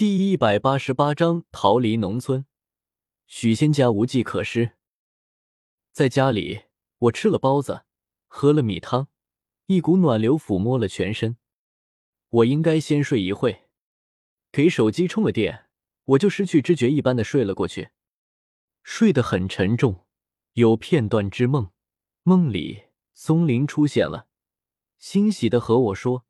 [0.00, 2.46] 第一百八十八章逃离农村。
[3.26, 4.72] 许仙家无计可施，
[5.92, 6.62] 在家里
[7.00, 7.82] 我吃了包子，
[8.26, 9.08] 喝了米汤，
[9.66, 11.36] 一股暖流抚摸了全身。
[12.30, 13.68] 我应该先睡一会，
[14.50, 15.66] 给手机充了电，
[16.04, 17.90] 我就失去知觉一般的睡了过去，
[18.82, 20.06] 睡得很沉重，
[20.54, 21.72] 有片段之梦，
[22.22, 24.28] 梦里松林出现了，
[24.96, 26.24] 欣喜的和我说，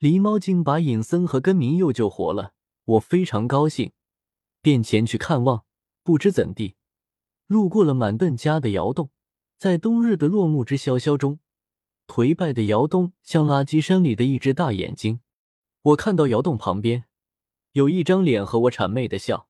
[0.00, 2.54] 狸猫精把尹森和根明又救活了，
[2.86, 3.92] 我非常高兴，
[4.62, 5.64] 便前去看望。
[6.02, 6.76] 不知怎地，
[7.48, 9.10] 路过了满顿家的窑洞，
[9.58, 11.40] 在冬日的落木之萧萧中，
[12.06, 15.18] 颓败的窑洞像垃圾山里的一只大眼睛。
[15.82, 17.06] 我看到窑洞旁边
[17.72, 19.48] 有一张脸和我谄媚的笑，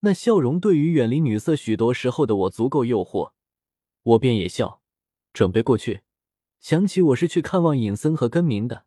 [0.00, 3.30] 那笑容对于远离女色许多时候的我足够诱惑，
[4.02, 4.82] 我便也笑，
[5.32, 6.00] 准备过去。
[6.58, 8.84] 想起我是去看望尹森和根明的，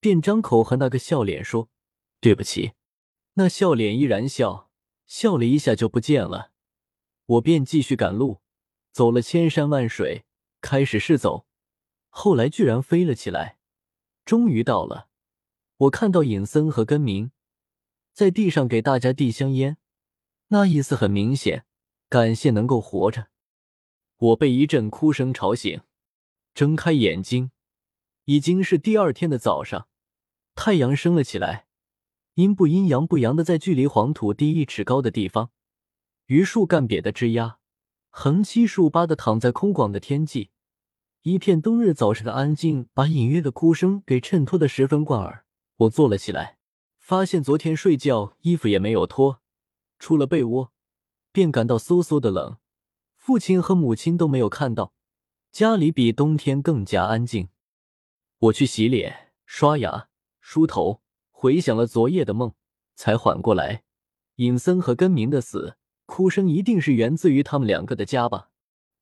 [0.00, 1.68] 便张口和那个笑脸说
[2.20, 2.72] ：“对不起。”
[3.38, 4.68] 那笑脸依然笑。
[5.06, 6.50] 笑了一下就不见了，
[7.24, 8.42] 我便继续赶路，
[8.92, 10.26] 走了千山万水，
[10.60, 11.46] 开始是走，
[12.10, 13.58] 后来居然飞了起来，
[14.26, 15.08] 终于到了。
[15.78, 17.30] 我看到尹森和根明
[18.12, 19.78] 在地上给大家递香烟，
[20.48, 21.64] 那意思很明显，
[22.10, 23.28] 感谢能够活着。
[24.18, 25.80] 我被一阵哭声吵醒，
[26.52, 27.52] 睁开眼睛，
[28.24, 29.88] 已经是第二天的早上，
[30.54, 31.67] 太阳升了起来。
[32.38, 35.50] 阴不阴阳不阳的，在距离黄土地一尺高的地方，
[36.26, 37.56] 榆树干瘪的枝桠
[38.10, 40.50] 横七竖八的躺在空广的天际，
[41.22, 45.44] 一片冬日早晨的安静，把隐约的哭声给衬托的十分贯耳。
[45.78, 46.58] 我坐了起来，
[47.00, 49.40] 发现昨天睡觉衣服也没有脱，
[49.98, 50.72] 出了被窝，
[51.32, 52.58] 便感到嗖嗖的冷。
[53.16, 54.92] 父亲和母亲都没有看到，
[55.50, 57.48] 家里比冬天更加安静。
[58.38, 60.08] 我去洗脸、刷牙、
[60.40, 61.02] 梳头。
[61.40, 62.52] 回想了昨夜的梦，
[62.96, 63.84] 才缓过来。
[64.38, 68.50] 尹森和根明的死，哭声一定是源自于他们两个的家吧？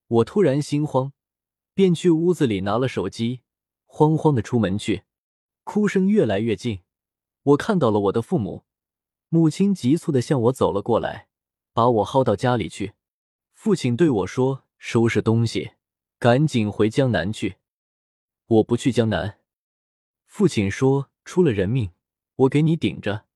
[0.06, 1.15] 我突然心慌，
[1.73, 3.41] 便去屋子里拿了手机，
[3.87, 5.05] 慌慌的出门去。
[5.65, 6.83] 哭声越来越近，
[7.43, 8.66] 我看到了我的父母，
[9.31, 11.28] 母亲急促的向我走了过来，
[11.72, 12.93] 把我薅到家里去。
[13.55, 15.71] 父亲对我说：“收拾东西，
[16.19, 17.56] 赶紧回江南去。”
[18.44, 19.38] 我不去江南。
[20.27, 21.93] 父亲说：“出了人命。”
[22.37, 23.27] 我给你顶着，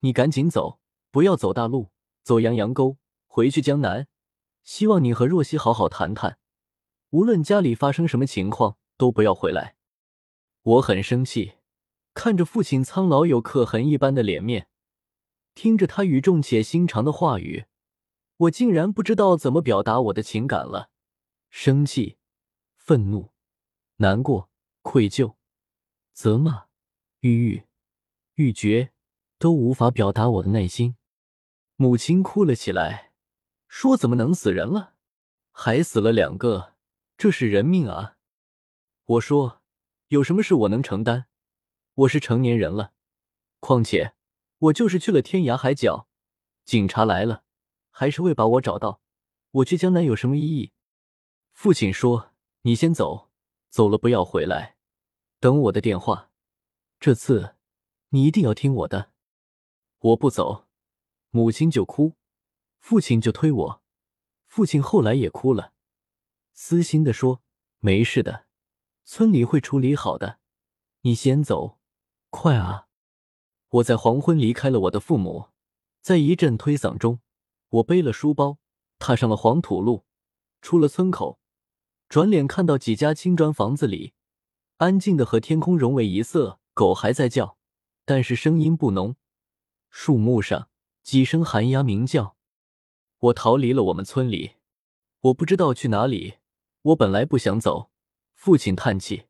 [0.00, 0.78] 你赶紧走，
[1.10, 1.90] 不要走大路，
[2.22, 4.06] 走阳阳沟，回去江南。
[4.62, 6.38] 希望你和若曦好好谈谈，
[7.10, 9.76] 无论家里发生什么情况，都不要回来。
[10.62, 11.54] 我很生气，
[12.12, 14.68] 看着父亲苍老有刻痕一般的脸面，
[15.54, 17.64] 听着他语重且心长的话语，
[18.36, 20.90] 我竟然不知道怎么表达我的情感了。
[21.48, 22.18] 生气、
[22.76, 23.30] 愤怒、
[23.96, 24.50] 难过、
[24.82, 25.36] 愧疚、
[26.12, 26.66] 责骂、
[27.20, 27.69] 郁郁。
[28.40, 28.90] 欲绝，
[29.36, 30.96] 都无法表达我的内心。
[31.76, 33.12] 母亲哭了起来，
[33.68, 34.94] 说：“怎么能死人了？
[35.52, 36.74] 还死了两个，
[37.18, 38.16] 这是人命啊！”
[39.04, 39.60] 我说
[40.08, 41.26] ：“有什么事我能承担？
[41.92, 42.94] 我是成年人了，
[43.58, 44.14] 况且
[44.56, 46.08] 我就是去了天涯海角，
[46.64, 47.44] 警察来了
[47.90, 49.02] 还是会把我找到。
[49.50, 50.72] 我去江南有什么意义？”
[51.52, 52.32] 父亲说
[52.64, 53.28] ：“你先走，
[53.68, 54.76] 走了不要回来，
[55.38, 56.30] 等我的电话。
[56.98, 57.56] 这次。”
[58.12, 59.12] 你一定要听我的，
[60.00, 60.66] 我不走，
[61.30, 62.16] 母亲就哭，
[62.80, 63.82] 父亲就推我，
[64.48, 65.72] 父亲后来也哭了，
[66.52, 67.40] 撕心的说
[67.78, 68.46] ：“没事的，
[69.04, 70.40] 村里会处理好的，
[71.02, 71.78] 你先走，
[72.30, 72.88] 快啊！”
[73.70, 75.50] 我在黄昏离开了我的父母，
[76.00, 77.20] 在一阵推搡中，
[77.68, 78.58] 我背了书包，
[78.98, 80.04] 踏上了黄土路，
[80.60, 81.38] 出了村口，
[82.08, 84.14] 转脸看到几家青砖房子里，
[84.78, 87.59] 安静的和天空融为一色，狗还在叫。
[88.12, 89.14] 但是声音不浓，
[89.88, 90.68] 树木上
[91.04, 92.36] 几声寒鸦鸣叫。
[93.20, 94.54] 我逃离了我们村里，
[95.20, 96.38] 我不知道去哪里。
[96.82, 97.92] 我本来不想走，
[98.34, 99.26] 父亲叹气，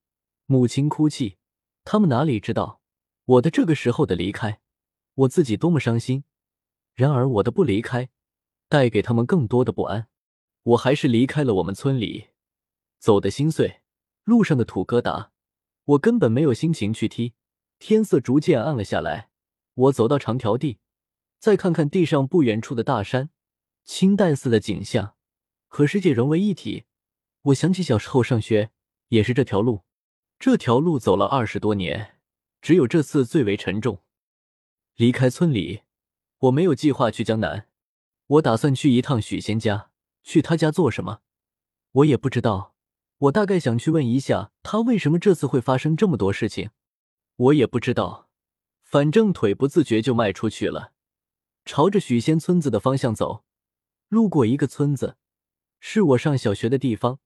[0.47, 1.37] 母亲哭泣，
[1.85, 2.81] 他们哪里知道
[3.27, 4.63] 我的这个时候的离开，
[5.13, 6.25] 我自己多么伤心。
[6.95, 8.09] 然而我的不离开，
[8.71, 10.09] 带给他们更多的不安。
[10.63, 12.29] 我还是离开了我们村里，
[12.99, 13.83] 走的心碎，
[14.25, 15.29] 路上的土疙瘩，
[15.85, 17.35] 我根本没有心情去踢。
[17.81, 19.31] 天色逐渐暗了下来，
[19.73, 20.79] 我走到长条地，
[21.39, 23.31] 再看看地上不远处的大山，
[23.85, 25.15] 清淡似的景象
[25.67, 26.85] 和世界融为一体。
[27.45, 28.71] 我想起小时候上学
[29.09, 29.85] 也是这条路，
[30.39, 32.19] 这条路走了二十多年，
[32.61, 34.03] 只有这次最为沉重。
[34.97, 35.81] 离开村里，
[36.41, 37.67] 我没有计划去江南，
[38.27, 39.91] 我打算去一趟许仙家，
[40.23, 41.23] 去他家做什么，
[41.93, 42.75] 我也不知道。
[43.17, 46.71] 我大概想去问一下他为什么这次会发生这么多事情。
[47.41, 48.29] 我也不知道，
[48.83, 50.93] 反正腿不自觉就迈出去了，
[51.65, 53.45] 朝着许仙村子的方向走。
[54.09, 55.17] 路过一个村子，
[55.79, 57.19] 是我上小学的地方，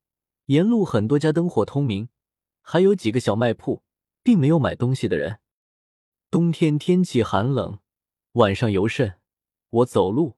[0.46, 2.10] 沿路很多家灯火通明，
[2.60, 3.82] 还有几个小卖铺，
[4.22, 5.40] 并没有买东西的人。
[6.30, 7.80] 冬天天气寒冷，
[8.34, 9.18] 晚上尤甚。
[9.70, 10.36] 我走路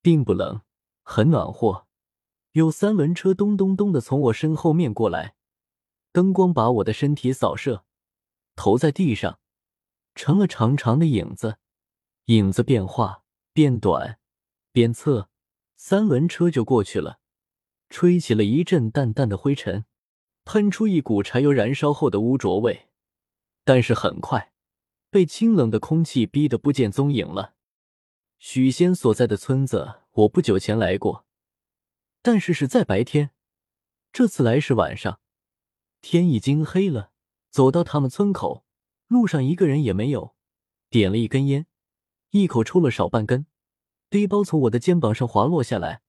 [0.00, 0.60] 并不冷，
[1.02, 1.88] 很暖和。
[2.52, 5.34] 有三轮车咚咚咚的从我身后面过来，
[6.12, 7.84] 灯光把我的身体扫射，
[8.56, 9.38] 投在地上，
[10.14, 11.58] 成了长长的影子。
[12.24, 13.22] 影子变化
[13.52, 14.18] 变短，
[14.72, 15.30] 变侧，
[15.76, 17.20] 三轮车就过去了，
[17.88, 19.84] 吹起了一阵淡淡的灰尘，
[20.44, 22.88] 喷出一股柴油燃烧后的污浊味。
[23.62, 24.52] 但是很快，
[25.10, 27.54] 被清冷的空气逼得不见踪影了。
[28.38, 31.24] 许仙所在的村子，我不久前来过，
[32.22, 33.30] 但是是在白天。
[34.12, 35.20] 这次来是晚上，
[36.00, 37.12] 天已经黑了。
[37.56, 38.66] 走到他们村口，
[39.06, 40.36] 路上一个人也没有。
[40.90, 41.64] 点了一根烟，
[42.32, 43.46] 一口抽了少半根，
[44.10, 46.02] 背包从我的肩膀上滑落下来。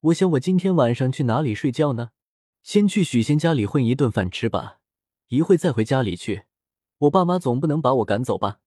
[0.00, 2.10] 我想，我今天晚上去哪里睡觉呢？
[2.64, 4.80] 先去许仙家里混一顿饭吃吧，
[5.28, 6.46] 一会再回家里去。
[6.98, 8.58] 我爸妈总不能把我赶走吧？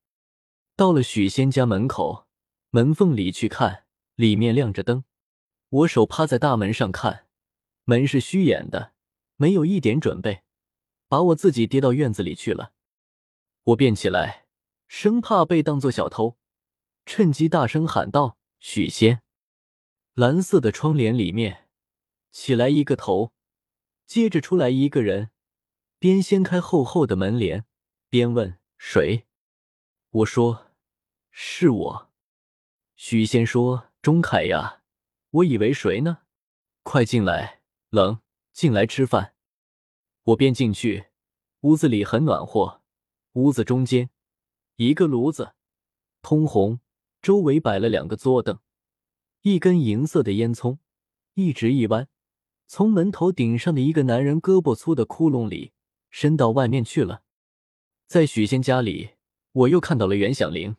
[0.77, 2.27] 到了许仙家门口。
[2.69, 3.83] 门缝里去看，
[4.15, 5.03] 里面亮着灯。
[5.67, 7.25] 我手趴在大门上看，
[7.83, 8.93] 门是虚掩的，
[9.35, 10.42] 没有一点准备，
[11.13, 12.73] 把我自己跌到院子里去了。
[13.65, 14.47] 我便起来，
[14.87, 16.39] 生怕被当作小偷，
[17.05, 19.21] 趁机大声喊道：“许仙！”
[20.15, 21.67] 蓝色的窗帘里面
[22.31, 23.31] 起来一个头，
[24.07, 25.29] 接着出来一个人，
[25.99, 27.63] 边掀开厚厚的门帘，
[28.09, 29.27] 边问：“谁？”
[30.09, 30.71] 我说
[31.29, 32.11] ：“是我。”
[32.97, 34.81] 许仙说：“钟凯呀，
[35.29, 36.23] 我以为谁呢？
[36.81, 38.19] 快进来，冷，
[38.51, 39.32] 进来吃饭。”
[40.23, 41.07] 我便进去，
[41.61, 42.81] 屋子里很暖和。
[43.33, 44.09] 屋子中间
[44.75, 45.53] 一个炉子，
[46.21, 46.79] 通红，
[47.21, 48.59] 周围摆了两个桌凳，
[49.41, 50.77] 一根银色的烟囱
[51.33, 52.07] 一直一弯，
[52.67, 55.73] 从门头顶上的一个男人胳膊粗的窟窿里
[56.09, 57.23] 伸到外面去了。
[58.07, 59.15] 在许仙家里，
[59.51, 60.77] 我又看到了袁响铃，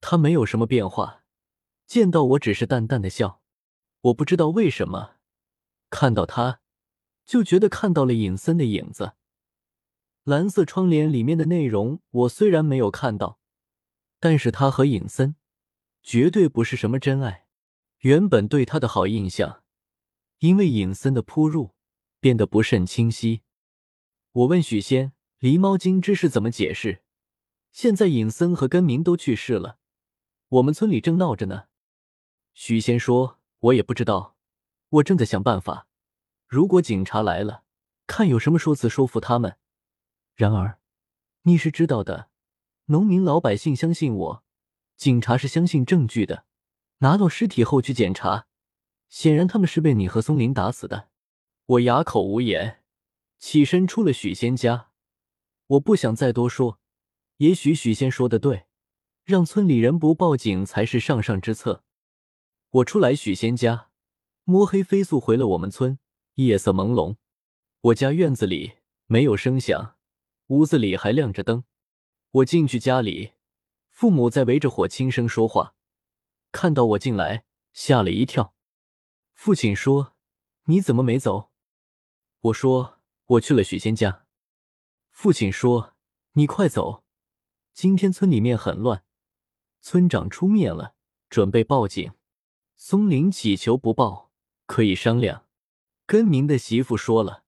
[0.00, 1.24] 他没有什么变化。
[1.86, 3.42] 见到我只是淡淡的笑，
[4.02, 5.16] 我不知道为什么
[5.90, 6.59] 看到他，
[7.30, 9.12] 就觉得看到了尹森的影子。
[10.24, 13.38] 蓝色窗帘里面的内容我虽然没有看到，
[14.18, 15.36] 但是他和尹森
[16.02, 17.46] 绝对不是什么真爱。
[17.98, 19.62] 原本对他的好印象，
[20.40, 21.76] 因为尹森的扑入
[22.18, 23.42] 变得不甚清晰。
[24.32, 27.04] 我问许仙，狸猫精之事怎么解释？
[27.70, 29.78] 现在尹森和根明都去世了，
[30.48, 31.66] 我们村里正闹着呢。
[32.54, 33.38] 许仙说
[33.70, 34.34] ：“我也不知道，
[34.88, 35.86] 我正在想办法。
[36.50, 37.62] 如果警察来了，
[38.08, 39.56] 看有什么说辞说服他们。
[40.34, 40.80] 然而，
[41.42, 42.28] 你是知道的，
[42.86, 44.44] 农民老百姓相信我，
[44.96, 46.46] 警察是相信证据的。
[46.98, 48.48] 拿到尸体后去检查，
[49.08, 51.10] 显然他们是被你和松林打死的。”
[51.66, 52.82] 我哑口无言，
[53.38, 54.88] 起身出了许仙家。
[55.68, 56.80] 我不想再多说，
[57.36, 58.66] 也许许仙说的对，
[59.22, 61.84] 让村里人不报警才是上上之策。
[62.70, 63.90] 我出来许仙家，
[64.42, 66.00] 摸黑飞速回了我们村。
[66.46, 67.16] 夜色朦胧，
[67.82, 69.96] 我家院子里没有声响，
[70.46, 71.64] 屋子里还亮着灯。
[72.30, 73.32] 我进去家里，
[73.90, 75.74] 父母在围着火轻声说话，
[76.50, 77.44] 看到我进来，
[77.74, 78.54] 吓了一跳。
[79.34, 80.14] 父亲说
[80.64, 81.50] ：“你怎么没走？”
[82.40, 83.00] 我说
[83.36, 84.24] ：“我去了许仙家。”
[85.10, 85.94] 父亲说
[86.32, 87.04] ：“你快走，
[87.74, 89.04] 今天村里面很乱，
[89.82, 90.94] 村长出面了，
[91.28, 92.12] 准备报警。”
[92.76, 94.32] 松林乞求不报
[94.64, 95.46] 可以商量，
[96.10, 97.44] 跟明的媳妇说了，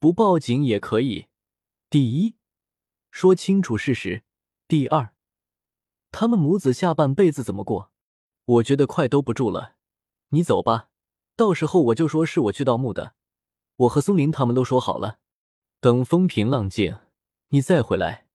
[0.00, 1.28] 不报警也可以。
[1.88, 2.34] 第一，
[3.12, 4.24] 说清楚事实；
[4.66, 5.14] 第二，
[6.10, 7.92] 他们母子下半辈子怎么过？
[8.46, 9.76] 我觉得快兜不住了，
[10.30, 10.88] 你走吧，
[11.36, 13.14] 到时候我就说是我去盗墓的。
[13.76, 15.20] 我和松林他们都说好了，
[15.78, 16.98] 等风平浪静，
[17.50, 18.26] 你再回来。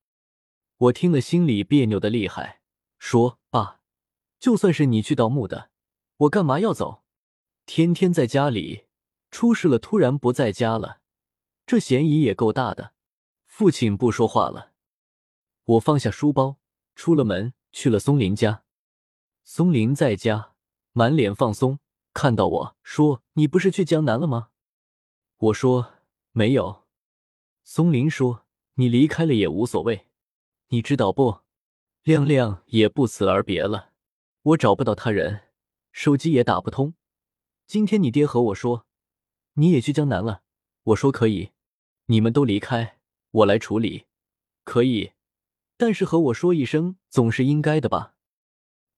[0.78, 2.62] 我听了心里别扭的厉害，
[2.98, 3.82] 说爸，
[4.40, 5.70] 就算是你去盗墓的。
[6.16, 7.04] 我干嘛要走？
[7.66, 8.86] 天天在家里，
[9.32, 11.02] 出事了突然不在家了，
[11.66, 12.94] 这嫌疑也够大的。
[13.46, 14.72] 父亲不说话了。
[15.66, 16.58] 我放下书包，
[16.96, 18.64] 出了门，去了松林家。
[19.44, 20.54] 松林在家，
[20.94, 21.80] 满脸放松，
[22.14, 24.50] 看到我说：“你不是去江南了吗？”
[25.38, 25.94] 我说
[26.32, 26.86] ：“没有。”
[27.64, 28.46] 松林说
[28.76, 30.08] ：“你离开了也无所谓，
[30.70, 31.42] 你知道不？
[32.04, 33.92] 亮亮也不辞而别了，
[34.42, 35.42] 我找不到他人。”
[35.92, 36.94] 手机也打不通。
[37.66, 38.86] 今天你爹和我说，
[39.60, 40.44] 你也去江南了。
[40.84, 41.52] 我说可以，
[42.06, 42.98] 你们都离开，
[43.32, 44.06] 我来处理，
[44.64, 45.12] 可以。
[45.76, 48.16] 但是和我说一声总是应该的吧？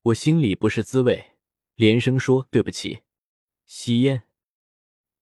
[0.04, 1.34] 我心里不是滋味，
[1.76, 3.02] 连声说对不起。
[3.66, 4.24] 吸烟。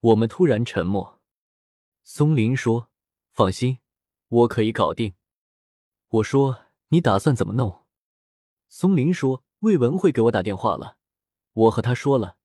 [0.01, 1.22] 我们突然沉默。
[2.03, 2.89] 松林说
[3.31, 3.79] ：“放心，
[4.27, 5.13] 我可以搞定。”
[6.10, 7.86] 我说：“你打算怎么弄？”
[8.67, 10.98] 松林说：“魏文会给我打电话了，
[11.53, 12.38] 我和他说了，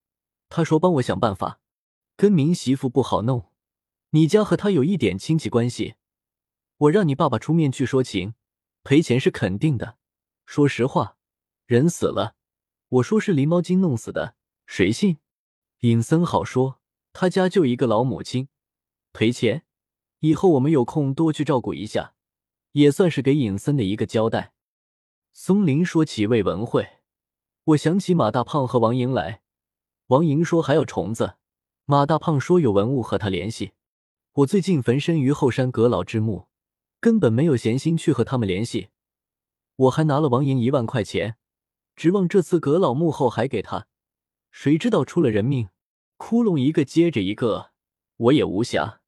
[0.48, 1.60] 他说帮我想办法。
[2.16, 3.50] 跟明媳妇不好弄，
[4.10, 5.94] 你家和他有一点亲戚关系，
[6.78, 8.34] 我让你爸爸出面去说情，
[8.82, 9.98] 赔钱是肯定的。
[10.46, 11.16] 说实话，
[11.66, 12.36] 人死了，
[12.88, 15.18] 我说是狸猫精弄死的，谁信？
[15.80, 16.80] 尹森好说，
[17.12, 18.48] 他家就一个老母亲，
[19.12, 19.64] 赔钱，
[20.20, 22.12] 以后我们有空多去照顾一下。”
[22.74, 24.52] 也算是给尹森的一个交代。
[25.32, 26.98] 松林说起魏文慧，
[27.66, 29.42] 我想起马大胖和王莹来。
[30.08, 31.36] 王莹说还有虫子，
[31.86, 33.72] 马大胖说有文物和他联系。
[34.32, 36.48] 我最近焚身于后山阁老之墓，
[36.98, 38.88] 根本没有闲心去和他们联系。
[39.76, 41.36] 我还拿了王莹一万块钱，
[41.94, 43.86] 指望这次阁老墓后还给他。
[44.50, 45.68] 谁知道出了人命，
[46.16, 47.72] 窟窿一个接着一个，
[48.16, 49.00] 我也无暇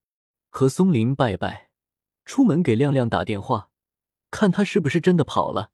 [0.50, 1.70] 和松林拜拜。
[2.26, 3.70] 出门给亮亮打电话，
[4.30, 5.70] 看他是不是真的跑了。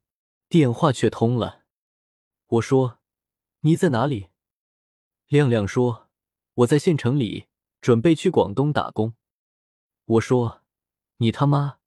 [0.47, 1.63] 电话却通了。
[2.47, 2.99] 我说
[3.61, 4.29] ：“你在哪里？”
[5.27, 6.09] 亮亮说
[6.55, 7.47] ：“我在县城里，
[7.81, 9.15] 准备去广东打工。”
[10.05, 10.61] 我说
[11.17, 11.79] ：“你他妈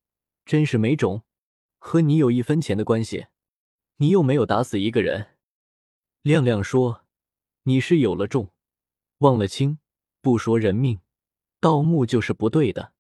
[0.45, 1.23] 真是没种，
[1.79, 3.27] 和你有一分钱的关系，
[3.97, 5.37] 你又没有打死一个人。”
[6.23, 7.05] 亮亮说
[7.65, 8.53] ：“你是有了重，
[9.19, 9.79] 忘了轻，
[10.21, 11.01] 不说人命，
[11.61, 12.93] 盗墓就是不对的。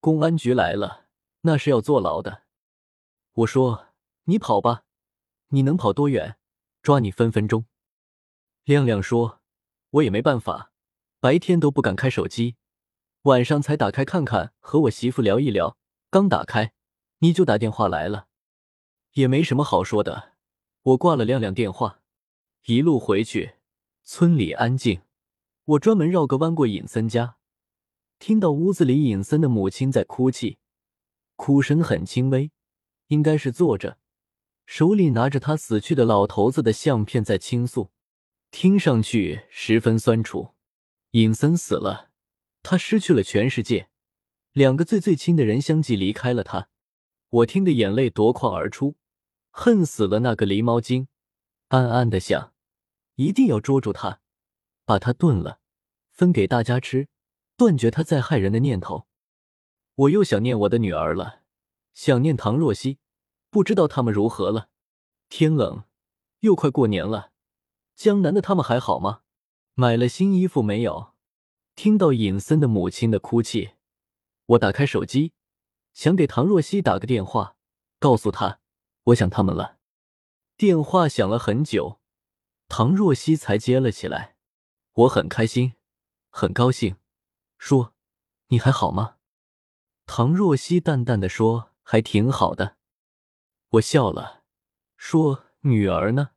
[0.00, 1.02] 公安局来了。”
[1.46, 2.44] 那是要坐牢的。
[3.34, 3.88] 我说
[4.24, 4.84] ：“你跑吧，
[5.48, 6.38] 你能跑多远？
[6.80, 7.66] 抓你分分钟。”
[8.64, 9.42] 亮亮说
[9.92, 10.72] ：“我也没办法，
[11.24, 12.56] 白天都不敢开手机，
[13.22, 15.78] 晚上才打开看看，和我媳妇聊一聊。
[16.10, 16.74] 刚打开，
[17.20, 18.26] 你就打电话来了，
[19.14, 20.34] 也没什么好说的。”
[20.84, 22.02] 我挂了亮亮电话，
[22.66, 23.54] 一路回去，
[24.02, 25.00] 村里安静。
[25.64, 27.38] 我专门绕个弯过尹森家，
[28.18, 30.58] 听到屋子里尹森的母亲在哭泣。
[31.36, 32.50] 哭声很轻微，
[33.06, 33.96] 应该是坐着，
[34.66, 37.88] 手里拿着他死去的老头子的相片在倾诉，
[38.50, 40.53] 听上去十分酸楚。
[41.14, 42.10] 尹森死了，
[42.60, 43.88] 他失去了全世界，
[44.50, 46.68] 两个最最亲的人相继离开了他。
[47.28, 48.96] 我听得眼泪夺眶而出，
[49.52, 51.06] 恨死了那个狸猫精，
[51.68, 52.52] 暗暗的想，
[53.14, 54.22] 一定要捉住他，
[54.84, 55.60] 把他炖了，
[56.10, 57.06] 分给大家吃，
[57.56, 59.06] 断绝他再害人的念头。
[59.94, 61.42] 我又想念我的女儿了，
[61.92, 62.98] 想念唐若曦，
[63.50, 64.68] 不知道他们如何了。
[65.28, 65.84] 天冷，
[66.40, 67.30] 又快过年了，
[67.94, 69.20] 江南的他们还好吗？
[69.76, 71.14] 买了新衣服没有？
[71.74, 73.72] 听到尹森的母亲的哭泣，
[74.46, 75.32] 我打开手机，
[75.92, 77.56] 想给唐若曦打个电话，
[77.98, 78.60] 告诉她
[79.06, 79.78] 我想他们了。
[80.56, 81.98] 电话响了很久，
[82.68, 84.36] 唐若曦才接了起来。
[84.92, 85.74] 我很开心，
[86.30, 86.94] 很高兴，
[87.58, 87.94] 说
[88.46, 89.16] ：“你还好吗？”
[90.06, 92.76] 唐若曦淡淡的说：“还挺好的。”
[93.70, 94.44] 我笑了，
[94.96, 96.30] 说：“女儿呢？”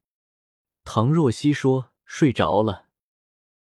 [0.83, 2.85] 唐若曦说：“睡着了。”